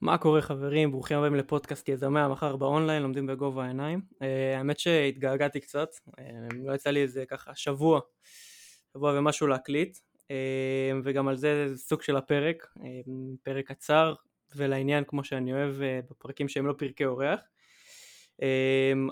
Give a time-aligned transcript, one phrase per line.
[0.00, 0.90] מה קורה חברים?
[0.90, 4.00] ברוכים הבאים לפודקאסט יזמי המחר באונליין, לומדים בגובה העיניים.
[4.12, 4.24] Uh,
[4.56, 6.20] האמת שהתגעגעתי קצת, uh,
[6.54, 8.00] לא יצא לי איזה ככה שבוע,
[8.92, 10.30] שבוע ומשהו להקליט, uh,
[11.04, 12.82] וגם על זה סוג של הפרק, uh,
[13.42, 14.14] פרק קצר
[14.56, 17.40] ולעניין כמו שאני אוהב uh, בפרקים שהם לא פרקי אורח.
[18.36, 18.42] Uh,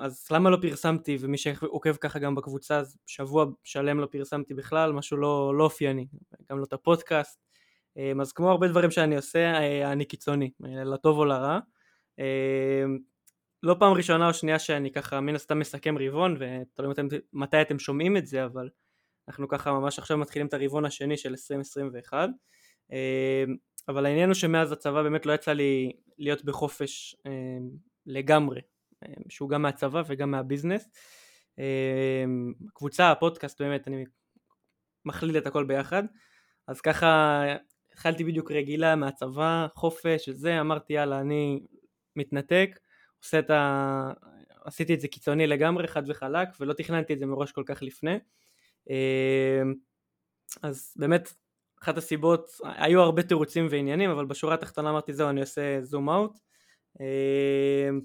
[0.01, 4.93] אז למה לא פרסמתי, ומי שעוקב ככה גם בקבוצה, אז שבוע שלם לא פרסמתי בכלל,
[4.93, 6.07] משהו לא, לא אופייני,
[6.51, 7.47] גם לא את הפודקאסט.
[7.97, 11.59] אמ, אז כמו הרבה דברים שאני עושה, אה, אני קיצוני, אה, לטוב או לרע.
[12.19, 12.99] אמ,
[13.63, 16.95] לא פעם ראשונה או שנייה שאני ככה מן הסתם מסכם רבעון, ותלוי
[17.33, 18.69] מתי אתם שומעים את זה, אבל
[19.29, 22.29] אנחנו ככה ממש עכשיו מתחילים את הרבעון השני של 2021.
[22.93, 22.97] אמ,
[23.89, 27.17] אבל העניין הוא שמאז הצבא באמת לא יצא לי להיות בחופש
[28.07, 28.61] לגמרי,
[29.29, 30.89] שהוא גם מהצבא וגם מהביזנס.
[32.75, 34.05] קבוצה, הפודקאסט באמת, אני
[35.05, 36.03] מכליל את הכל ביחד.
[36.69, 37.43] אז ככה
[37.97, 41.61] התחלתי בדיוק רגילה מהצבא, חופש וזה, אמרתי יאללה אני
[42.17, 42.79] מתנתק,
[43.23, 44.13] עושה את ה...
[44.65, 48.19] עשיתי את זה קיצוני לגמרי, חד וחלק, ולא תכננתי את זה מראש כל כך לפני.
[48.91, 49.75] אמ,
[50.63, 51.33] אז באמת,
[51.83, 56.39] אחת הסיבות, היו הרבה תירוצים ועניינים, אבל בשורה התחתונה אמרתי זהו, אני עושה זום אאוט.
[57.01, 58.01] אמ,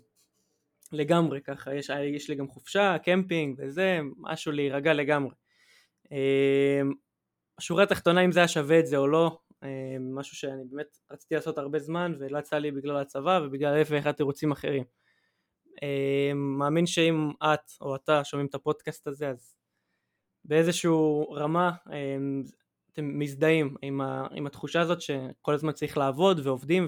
[0.92, 5.36] לגמרי ככה, יש, יש לי גם חופשה, קמפינג וזה, משהו להירגע לגמרי.
[6.12, 6.94] אמ,
[7.58, 9.40] השורה התחתונה אם זה היה שווה את זה או לא,
[10.00, 14.12] משהו שאני באמת רציתי לעשות הרבה זמן ולא יצא לי בגלל הצבא ובגלל אלף ואחד
[14.12, 14.84] תירוצים אחרים.
[15.84, 19.56] אה, מאמין שאם את או אתה שומעים את הפודקאסט הזה אז
[20.46, 22.18] באיזשהו רמה אה,
[22.94, 26.86] אתם מזדהים עם, ה, עם התחושה הזאת שכל הזמן צריך לעבוד ועובדים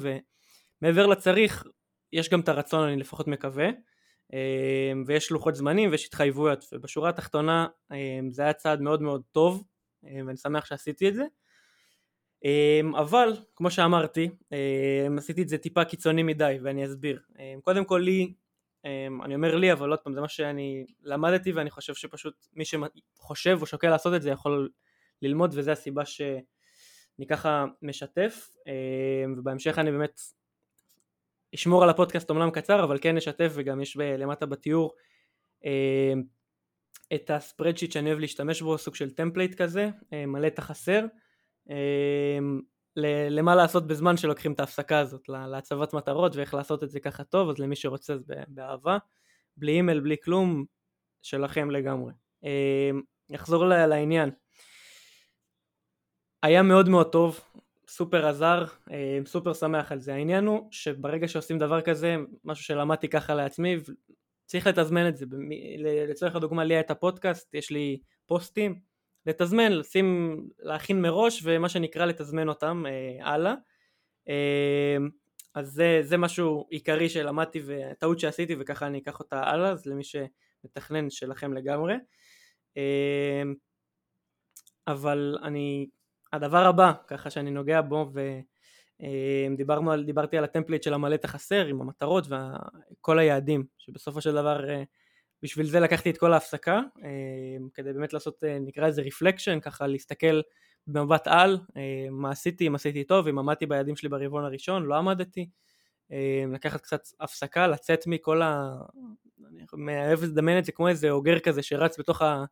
[0.82, 1.68] ומעבר לצריך
[2.14, 3.70] יש גם את הרצון אני לפחות מקווה
[5.06, 7.68] ויש לוחות זמנים ויש התחייבויות ובשורה התחתונה
[8.30, 9.64] זה היה צעד מאוד מאוד טוב
[10.04, 11.28] ואני שמח שעשיתי את זה אמ,
[12.96, 17.20] אבל כמו שאמרתי אמ, עשיתי את זה טיפה קיצוני מדי ואני אסביר.
[17.40, 18.34] אמ, קודם כל לי
[19.26, 23.58] אני אומר לי אבל עוד פעם זה מה שאני למדתי ואני חושב שפשוט מי שחושב
[23.62, 24.70] או שוקל לעשות את זה יכול
[25.22, 28.50] ללמוד וזה הסיבה שאני ככה משתף.
[29.38, 30.22] ובהמשך אני באמת
[31.56, 34.96] אשמור על הפודקאסט אומנם קצר אבל כן אשתף וגם יש למטה בתיאור
[37.14, 41.08] את ה spreadsheet שאני אוהב להשתמש בו סוג של template כזה מלא את החסר אמ,
[43.30, 47.50] למה לעשות בזמן שלוקחים את ההפסקה הזאת, להצבת מטרות ואיך לעשות את זה ככה טוב,
[47.50, 48.98] אז למי שרוצה אז באהבה,
[49.58, 50.66] בלי אימייל, בלי כלום,
[51.22, 52.14] שלכם לגמרי.
[52.44, 54.32] אמ, נחזור לעניין.
[56.44, 57.40] היה מאוד מאוד טוב,
[57.88, 60.14] סופר עזר, אמ, סופר שמח על זה.
[60.14, 63.78] העניין הוא שברגע שעושים דבר כזה, משהו שלמדתי ככה לעצמי,
[64.46, 65.26] צריך לתזמן את זה.
[66.10, 68.80] לצורך הדוגמה, לי היה את הפודקאסט, יש לי פוסטים,
[69.26, 73.54] לתזמן, לשים, להכין מראש ומה שנקרא לתזמן אותם אה, הלאה.
[74.30, 74.98] אה,
[75.56, 80.04] אז זה, זה משהו עיקרי שלמדתי וטעות שעשיתי וככה אני אקח אותה הלאה, אז למי
[80.04, 81.94] שמתכנן שלכם לגמרי.
[82.78, 83.44] אה,
[84.88, 85.88] אבל אני,
[86.34, 88.12] הדבר הבא ככה שאני נוגע בו
[89.50, 94.22] ודיברנו אה, על, דיברתי על הטמפליט של המלא את החסר עם המטרות וכל היעדים שבסופו
[94.22, 94.84] של דבר אה,
[95.44, 97.10] בשביל זה לקחתי את כל ההפסקה, אה,
[97.74, 100.42] כדי באמת לעשות, אה, נקרא לזה רפלקשן, ככה להסתכל
[100.88, 104.96] במבט על, אה, מה עשיתי, אם עשיתי טוב, אם עמדתי ביעדים שלי ברבעון הראשון, לא
[104.96, 105.50] עמדתי,
[106.54, 108.74] לקחת קצת הפסקה, לצאת מכל ה...
[109.74, 112.46] אני אוהב לדמיין את זה כמו איזה אוגר כזה שרץ בתוך ה...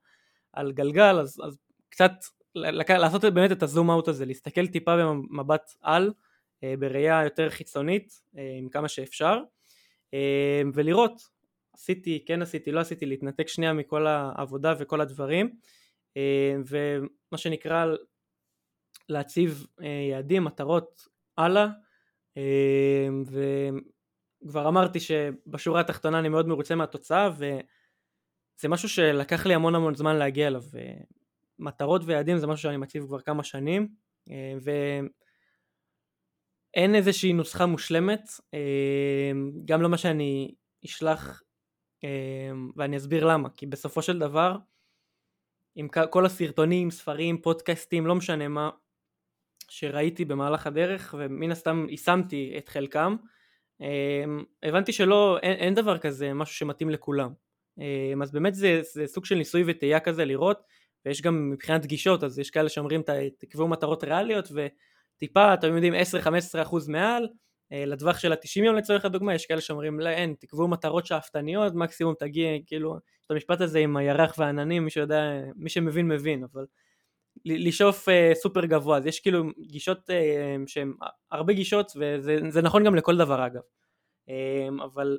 [0.54, 1.58] על גלגל, אז, אז
[1.90, 2.12] קצת
[2.56, 2.92] לק...
[2.92, 6.14] לעשות באמת את הזום אאוט הזה, להסתכל טיפה במבט על,
[6.64, 9.40] בראייה יותר חיצונית, עם כמה שאפשר,
[10.74, 11.22] ולראות
[11.82, 15.56] עשיתי, כן עשיתי, לא עשיתי, להתנתק שנייה מכל העבודה וכל הדברים
[16.18, 17.86] אה, ומה שנקרא
[19.10, 21.68] להציב אה, יעדים, מטרות הלאה
[22.38, 23.08] אה,
[24.44, 30.16] וכבר אמרתי שבשורה התחתונה אני מאוד מרוצה מהתוצאה וזה משהו שלקח לי המון המון זמן
[30.16, 30.64] להגיע אליו
[31.60, 33.88] מטרות ויעדים זה משהו שאני מציב כבר כמה שנים
[36.74, 38.22] ואין איזושהי נוסחה מושלמת
[39.66, 40.56] גם לא מה שאני
[40.86, 41.44] אשלח
[42.76, 44.58] ואני אסביר למה, כי בסופו של דבר,
[45.76, 48.70] עם כל הסרטונים, ספרים, פודקאסטים, לא משנה מה,
[49.70, 53.16] שראיתי במהלך הדרך, ומן הסתם יישמתי את חלקם,
[53.82, 57.34] אמ, הבנתי שלא, אין, אין דבר כזה, משהו שמתאים לכולם.
[57.78, 60.62] אמ, אז באמת זה, זה סוג של ניסוי וטעייה כזה לראות,
[61.06, 63.02] ויש גם מבחינת גישות, אז יש כאלה שאומרים
[63.38, 65.98] תקבעו מטרות ריאליות, וטיפה, אתם יודעים, 10-15%
[66.88, 67.28] מעל,
[67.72, 72.14] לטווח של ה-90 יום לצורך הדוגמה, יש כאלה שאומרים לא, אין, תקבעו מטרות שאפתניות, מקסימום
[72.20, 75.22] תגיע, כאילו, את המשפט הזה עם הירח והעננים, מי שיודע,
[75.56, 76.66] מי שמבין מבין, אבל
[77.46, 80.10] לשאוף סופר גבוה, אז יש כאילו גישות
[80.68, 80.94] שהן
[81.32, 83.62] הרבה גישות וזה נכון גם לכל דבר אגב,
[84.84, 85.18] אבל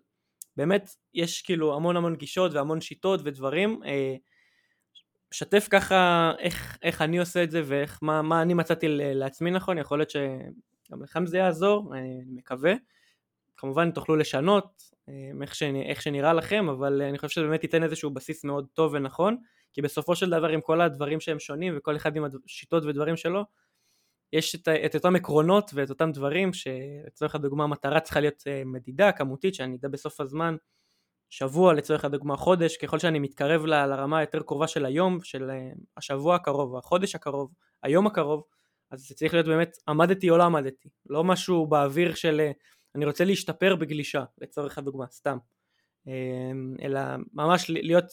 [0.56, 3.80] באמת יש כאילו המון המון גישות והמון שיטות ודברים,
[5.30, 9.78] שתף ככה איך, איך אני עושה את זה ואיך מה, מה אני מצאתי לעצמי נכון,
[9.78, 10.10] יכול להיות
[10.92, 12.72] שגם לכם זה יעזור, אני מקווה,
[13.56, 14.82] כמובן תוכלו לשנות
[15.42, 18.92] איך, שנ, איך שנראה לכם, אבל אני חושב שזה באמת ייתן איזשהו בסיס מאוד טוב
[18.94, 19.36] ונכון,
[19.72, 23.44] כי בסופו של דבר עם כל הדברים שהם שונים וכל אחד עם השיטות ודברים שלו,
[24.32, 29.12] יש את, את אותם עקרונות ואת אותם דברים שלצורך הדוגמה המטרה צריכה להיות אה, מדידה,
[29.12, 30.56] כמותית, שאני אדע בסוף הזמן,
[31.30, 35.70] שבוע לצורך הדוגמה חודש, ככל שאני מתקרב ל, לרמה היותר קרובה של היום, של אה,
[35.96, 37.52] השבוע הקרוב, החודש הקרוב,
[37.82, 38.44] היום הקרוב,
[38.92, 42.50] אז זה צריך להיות באמת עמדתי או לא עמדתי, לא משהו באוויר של אה,
[42.94, 45.38] אני רוצה להשתפר בגלישה לצורך הדוגמה, סתם,
[46.82, 47.00] אלא
[47.32, 48.04] ממש להיות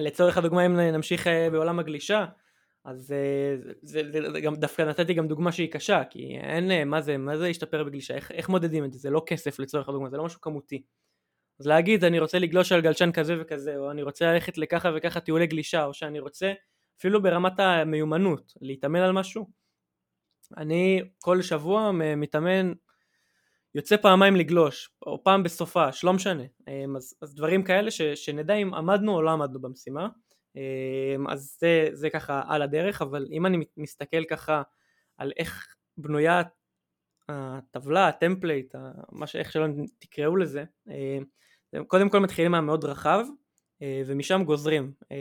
[0.00, 2.26] לצורך הדוגמה אם נמשיך בעולם הגלישה
[2.84, 6.84] אז אה, זה, זה, זה גם דווקא נתתי גם דוגמה שהיא קשה כי אין אה,
[6.84, 8.14] מה זה מה זה להשתפר בגלישה?
[8.14, 8.98] איך, איך מודדים את זה?
[8.98, 10.82] זה לא כסף לצורך הדוגמה זה לא משהו כמותי.
[11.60, 15.20] אז להגיד אני רוצה לגלוש על גלשן כזה וכזה או אני רוצה ללכת לככה וככה
[15.20, 16.52] טיולי גלישה או שאני רוצה
[17.02, 19.50] אפילו ברמת המיומנות להתאמן על משהו.
[20.56, 22.72] אני כל שבוע מתאמן
[23.74, 26.42] יוצא פעמיים לגלוש או פעם בסופש לא משנה.
[26.68, 30.08] אה, אז, אז דברים כאלה ש, שנדע אם עמדנו או לא עמדנו במשימה.
[30.56, 34.62] אמ, אז זה, זה ככה על הדרך, אבל אם אני מסתכל ככה
[35.18, 36.42] על איך בנויה
[37.28, 38.74] הטבלה, ה template,
[39.12, 39.66] מה שאיך שלא
[39.98, 43.24] תקראו לזה, אמ, קודם כל מתחילים מהמאוד רחב
[44.06, 44.92] ומשם גוזרים.
[45.10, 45.16] אמ,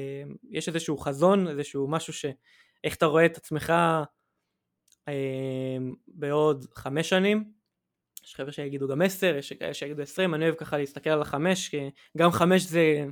[0.50, 2.26] יש איזשהו חזון, איזשהו משהו ש...
[2.84, 3.74] איך אתה רואה את עצמך
[6.08, 7.52] בעוד חמש שנים,
[8.24, 11.70] יש חבר'ה שיגידו גם עשר, יש כאלה שיגידו עשרים, אני אוהב ככה להסתכל על החמש,
[11.70, 13.06] כי גם חמש זה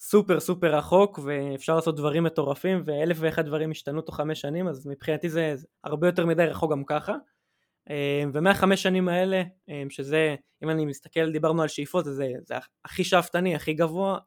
[0.00, 4.86] סופר סופר רחוק ואפשר לעשות דברים מטורפים ואלף ואחד דברים השתנו תוך חמש שנים אז
[4.86, 5.54] מבחינתי זה
[5.84, 7.12] הרבה יותר מדי רחוק גם ככה
[8.32, 9.42] ומהחמש שנים האלה
[9.88, 12.54] שזה אם אני מסתכל דיברנו על שאיפות זה, זה
[12.84, 14.18] הכי שאפתני הכי גבוה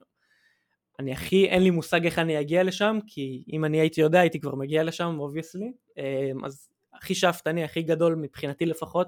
[0.99, 4.39] אני הכי אין לי מושג איך אני אגיע לשם כי אם אני הייתי יודע הייתי
[4.39, 9.07] כבר מגיע לשם obviously אמ, אז הכי שאפתני הכי גדול מבחינתי לפחות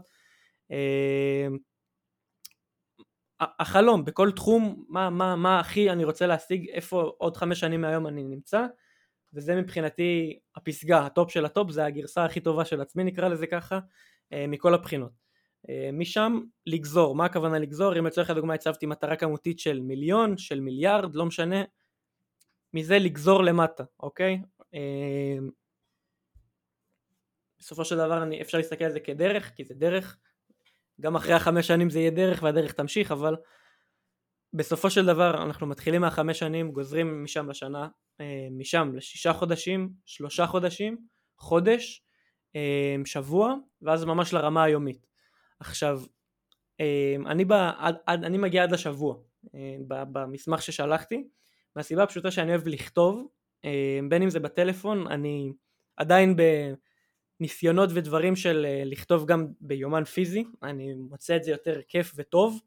[3.39, 8.07] החלום בכל תחום, מה, מה, מה הכי אני רוצה להשיג, איפה עוד חמש שנים מהיום
[8.07, 8.65] אני נמצא,
[9.33, 13.27] וזה מבחינתי הפסגה, ה top של ה top, זה הגרסה הכי טובה של עצמי נקרא
[13.27, 13.79] לזה ככה,
[14.33, 15.29] אה, מכל הבחינות.
[15.93, 17.99] משם לגזור, מה הכוונה לגזור?
[17.99, 21.63] אם לצורך הדוגמה הצבתי מטרה כמותית של מיליון, של מיליארד, לא משנה,
[22.73, 24.41] מזה לגזור למטה, אוקיי?
[24.73, 25.37] אה,
[27.59, 30.17] בסופו של דבר אני, אפשר להסתכל על זה כדרך, כי זה דרך,
[31.01, 33.35] גם אחרי החמש שנים זה יהיה דרך והדרך תמשיך, אבל
[34.53, 37.87] בסופו של דבר אנחנו מתחילים מהחמש שנים, גוזרים משם לשנה,
[38.21, 40.97] אה, משם לשישה חודשים, שלושה חודשים,
[41.37, 42.03] חודש,
[42.55, 45.07] אה, שבוע, ואז ממש לרמה היומית.
[45.59, 46.01] עכשיו,
[47.25, 49.15] אני, בא, עד, עד, אני מגיע עד לשבוע
[49.87, 51.27] במסמך ששלחתי,
[51.75, 53.27] מהסיבה הפשוטה שאני אוהב לכתוב,
[54.09, 55.53] בין אם זה בטלפון, אני
[55.97, 56.41] עדיין ב...
[57.39, 62.61] ניסיונות ודברים של אה, לכתוב גם ביומן פיזי, אני מוצא את זה יותר כיף וטוב,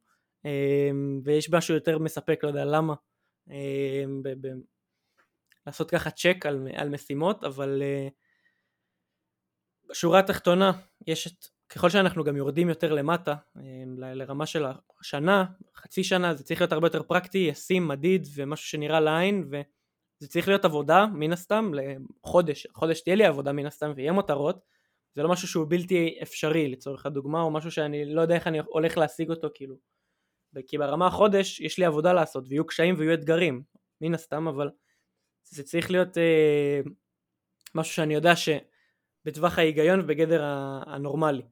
[0.44, 2.94] אמ, ויש משהו יותר מספק, לא יודע למה,
[4.22, 4.62] ב- ב-
[5.66, 8.08] לעשות ככה צ'ק על, על משימות, אבל אה,
[9.88, 10.72] בשורה התחתונה,
[11.06, 13.62] יש את, ככל שאנחנו גם יורדים יותר למטה, אמ,
[13.98, 14.64] לרמה של
[15.00, 15.44] השנה,
[15.76, 19.60] חצי שנה, זה צריך להיות הרבה יותר פרקטי, ישים, מדיד, ומשהו שנראה לעין, ו...
[20.22, 24.60] זה צריך להיות עבודה מן הסתם לחודש, חודש תהיה לי עבודה מן הסתם ויהיה מטרות,
[25.14, 28.58] זה לא משהו שהוא בלתי אפשרי לצורך הדוגמה או משהו שאני לא יודע איך אני
[28.58, 29.76] הולך להשיג אותו כאילו.
[30.66, 33.62] כי ברמה החודש יש לי עבודה לעשות ויהיו קשיים ויהיו אתגרים
[34.00, 34.70] מן הסתם אבל
[35.44, 36.80] זה צריך להיות אה,
[37.74, 40.42] משהו שאני יודע שבטווח ההיגיון ובגדר
[40.86, 41.42] הנורמלי.
[41.42, 41.48] אה,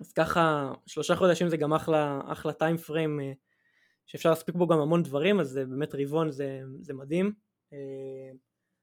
[0.00, 3.32] אז ככה שלושה חודשים זה גם אחלה, אחלה טיים פריים אה,
[4.06, 7.32] שאפשר להספיק בו גם המון דברים, אז זה באמת רבעון זה, זה מדהים.
[7.72, 7.78] אה,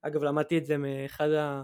[0.01, 1.63] אגב, למדתי את זה מאחד ה,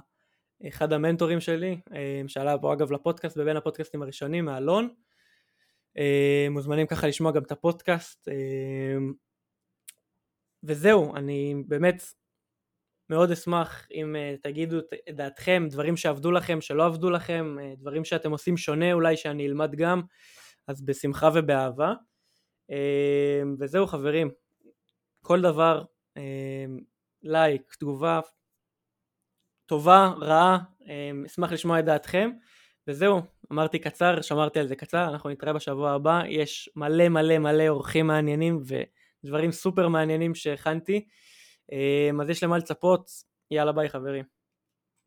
[0.67, 4.89] אחד המנטורים שלי, אה, שעלה פה אגב לפודקאסט, ובין הפודקאסטים הראשונים, מאלון.
[6.49, 8.27] מוזמנים ככה לשמוע גם את הפודקאסט.
[10.63, 12.03] וזהו, אני באמת
[13.09, 18.57] מאוד אשמח אם תגידו את דעתכם, דברים שעבדו לכם, שלא עבדו לכם, דברים שאתם עושים
[18.57, 20.01] שונה אולי שאני אלמד גם,
[20.67, 21.93] אז בשמחה ובאהבה.
[22.69, 24.29] אמ, וזהו חברים,
[25.21, 25.83] כל דבר,
[27.23, 28.19] לייק, תגובה,
[29.65, 30.57] טובה, רעה,
[31.25, 32.31] אשמח לשמוע את דעתכם,
[32.87, 37.67] וזהו, אמרתי קצר, שמרתי על זה קצר, אנחנו נתראה בשבוע הבא, יש מלא מלא מלא
[37.67, 38.61] אורחים מעניינים
[39.23, 41.07] ודברים סופר מעניינים שהכנתי,
[42.21, 43.09] אז יש למה לצפות,
[43.51, 44.38] יאללה ביי חברים.